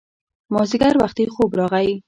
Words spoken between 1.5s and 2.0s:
راغی